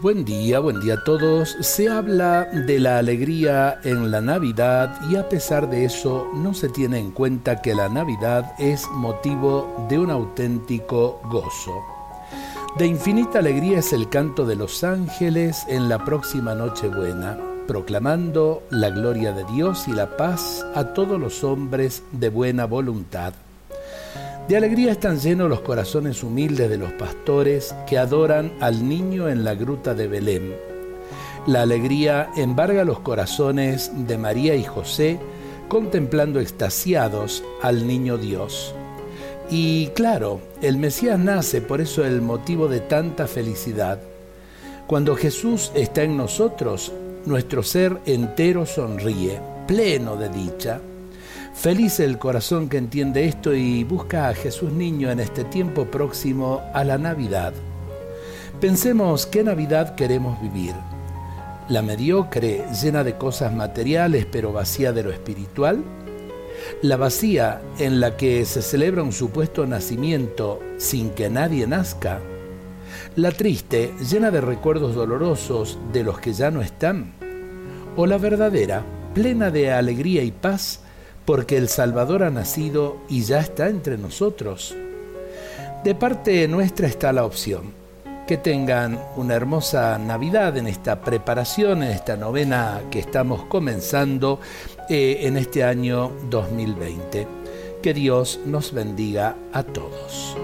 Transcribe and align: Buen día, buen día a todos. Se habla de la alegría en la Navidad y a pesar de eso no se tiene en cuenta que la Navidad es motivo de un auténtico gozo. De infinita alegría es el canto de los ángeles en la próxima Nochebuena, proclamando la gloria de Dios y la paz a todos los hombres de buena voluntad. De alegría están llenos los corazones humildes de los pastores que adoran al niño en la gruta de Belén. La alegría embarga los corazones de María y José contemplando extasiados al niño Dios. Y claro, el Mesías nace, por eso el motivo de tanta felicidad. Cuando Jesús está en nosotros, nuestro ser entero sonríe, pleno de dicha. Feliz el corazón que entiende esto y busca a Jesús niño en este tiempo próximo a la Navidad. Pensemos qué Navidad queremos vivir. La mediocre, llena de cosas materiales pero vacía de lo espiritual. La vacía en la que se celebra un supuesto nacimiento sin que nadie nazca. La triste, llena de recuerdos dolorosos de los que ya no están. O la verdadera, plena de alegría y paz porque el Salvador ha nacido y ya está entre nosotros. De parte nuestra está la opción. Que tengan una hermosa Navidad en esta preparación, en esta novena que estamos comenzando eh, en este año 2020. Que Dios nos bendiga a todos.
Buen 0.00 0.24
día, 0.24 0.60
buen 0.60 0.78
día 0.78 0.94
a 0.94 1.02
todos. 1.02 1.56
Se 1.60 1.88
habla 1.88 2.44
de 2.44 2.78
la 2.78 2.98
alegría 2.98 3.80
en 3.82 4.12
la 4.12 4.20
Navidad 4.20 4.96
y 5.10 5.16
a 5.16 5.28
pesar 5.28 5.68
de 5.68 5.84
eso 5.84 6.30
no 6.34 6.54
se 6.54 6.68
tiene 6.68 7.00
en 7.00 7.10
cuenta 7.10 7.60
que 7.60 7.74
la 7.74 7.88
Navidad 7.88 8.54
es 8.60 8.86
motivo 8.92 9.86
de 9.88 9.98
un 9.98 10.12
auténtico 10.12 11.20
gozo. 11.24 11.74
De 12.78 12.86
infinita 12.86 13.40
alegría 13.40 13.80
es 13.80 13.92
el 13.92 14.08
canto 14.08 14.46
de 14.46 14.54
los 14.54 14.84
ángeles 14.84 15.64
en 15.66 15.88
la 15.88 16.04
próxima 16.04 16.54
Nochebuena, 16.54 17.36
proclamando 17.66 18.62
la 18.70 18.90
gloria 18.90 19.32
de 19.32 19.44
Dios 19.52 19.88
y 19.88 19.92
la 19.92 20.16
paz 20.16 20.64
a 20.76 20.94
todos 20.94 21.18
los 21.18 21.42
hombres 21.42 22.04
de 22.12 22.28
buena 22.28 22.66
voluntad. 22.66 23.34
De 24.48 24.56
alegría 24.56 24.92
están 24.92 25.18
llenos 25.18 25.50
los 25.50 25.60
corazones 25.60 26.22
humildes 26.22 26.70
de 26.70 26.78
los 26.78 26.92
pastores 26.92 27.74
que 27.86 27.98
adoran 27.98 28.50
al 28.60 28.88
niño 28.88 29.28
en 29.28 29.44
la 29.44 29.54
gruta 29.54 29.92
de 29.92 30.08
Belén. 30.08 30.54
La 31.46 31.60
alegría 31.60 32.30
embarga 32.34 32.84
los 32.84 33.00
corazones 33.00 33.90
de 33.94 34.16
María 34.16 34.54
y 34.54 34.64
José 34.64 35.18
contemplando 35.68 36.40
extasiados 36.40 37.44
al 37.60 37.86
niño 37.86 38.16
Dios. 38.16 38.74
Y 39.50 39.88
claro, 39.88 40.40
el 40.62 40.78
Mesías 40.78 41.18
nace, 41.18 41.60
por 41.60 41.82
eso 41.82 42.06
el 42.06 42.22
motivo 42.22 42.68
de 42.68 42.80
tanta 42.80 43.26
felicidad. 43.26 44.00
Cuando 44.86 45.14
Jesús 45.14 45.72
está 45.74 46.04
en 46.04 46.16
nosotros, 46.16 46.90
nuestro 47.26 47.62
ser 47.62 47.98
entero 48.06 48.64
sonríe, 48.64 49.40
pleno 49.66 50.16
de 50.16 50.30
dicha. 50.30 50.80
Feliz 51.60 51.98
el 51.98 52.18
corazón 52.18 52.68
que 52.68 52.76
entiende 52.76 53.24
esto 53.24 53.52
y 53.52 53.82
busca 53.82 54.28
a 54.28 54.34
Jesús 54.34 54.70
niño 54.70 55.10
en 55.10 55.18
este 55.18 55.42
tiempo 55.42 55.86
próximo 55.86 56.62
a 56.72 56.84
la 56.84 56.98
Navidad. 56.98 57.52
Pensemos 58.60 59.26
qué 59.26 59.42
Navidad 59.42 59.96
queremos 59.96 60.40
vivir. 60.40 60.74
La 61.68 61.82
mediocre, 61.82 62.64
llena 62.80 63.02
de 63.02 63.16
cosas 63.16 63.52
materiales 63.52 64.24
pero 64.30 64.52
vacía 64.52 64.92
de 64.92 65.02
lo 65.02 65.10
espiritual. 65.10 65.82
La 66.80 66.96
vacía 66.96 67.60
en 67.80 67.98
la 67.98 68.16
que 68.16 68.44
se 68.44 68.62
celebra 68.62 69.02
un 69.02 69.12
supuesto 69.12 69.66
nacimiento 69.66 70.60
sin 70.76 71.10
que 71.10 71.28
nadie 71.28 71.66
nazca. 71.66 72.20
La 73.16 73.32
triste, 73.32 73.92
llena 74.08 74.30
de 74.30 74.40
recuerdos 74.40 74.94
dolorosos 74.94 75.76
de 75.92 76.04
los 76.04 76.20
que 76.20 76.34
ya 76.34 76.52
no 76.52 76.62
están. 76.62 77.14
O 77.96 78.06
la 78.06 78.16
verdadera, 78.16 78.84
plena 79.12 79.50
de 79.50 79.72
alegría 79.72 80.22
y 80.22 80.30
paz 80.30 80.82
porque 81.28 81.58
el 81.58 81.68
Salvador 81.68 82.22
ha 82.22 82.30
nacido 82.30 82.96
y 83.06 83.22
ya 83.22 83.40
está 83.40 83.68
entre 83.68 83.98
nosotros. 83.98 84.74
De 85.84 85.94
parte 85.94 86.48
nuestra 86.48 86.86
está 86.86 87.12
la 87.12 87.26
opción. 87.26 87.74
Que 88.26 88.38
tengan 88.38 88.98
una 89.14 89.34
hermosa 89.34 89.98
Navidad 89.98 90.56
en 90.56 90.66
esta 90.66 91.02
preparación, 91.02 91.82
en 91.82 91.90
esta 91.90 92.16
novena 92.16 92.80
que 92.90 93.00
estamos 93.00 93.44
comenzando 93.44 94.40
eh, 94.88 95.18
en 95.24 95.36
este 95.36 95.64
año 95.64 96.10
2020. 96.30 97.26
Que 97.82 97.92
Dios 97.92 98.40
nos 98.46 98.72
bendiga 98.72 99.36
a 99.52 99.64
todos. 99.64 100.34